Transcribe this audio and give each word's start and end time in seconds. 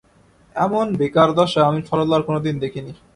এমন 0.55 0.85
বেকার 0.99 1.29
দশা 1.37 1.61
আমি 1.69 1.79
সরলার 1.87 2.21
কোনোদিন 2.27 2.55
দেখি 2.63 2.81
নি। 2.85 2.91